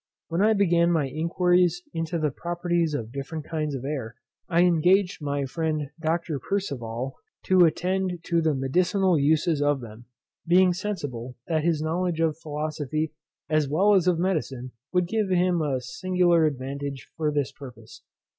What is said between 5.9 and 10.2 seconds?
Dr. Percival to attend to the medicinal uses of them,